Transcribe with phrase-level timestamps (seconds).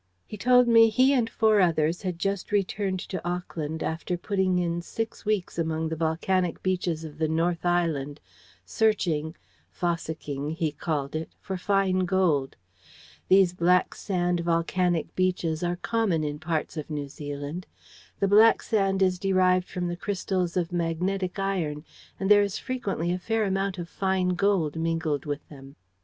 [0.25, 4.81] "He told me he and four others had just returned to Auckland after putting in
[4.81, 8.19] six weeks among the volcanic beaches of the North Island,
[8.65, 9.35] searching
[9.69, 12.55] 'fossicking,' he called it for fine gold.
[13.27, 17.67] These black sand volcanic beaches are common in parts of New Zealand.
[18.19, 21.85] The black sand is derived from the crystals of magnetic iron,
[22.19, 25.75] and there is frequently a fair amount of fine gold mingled with them.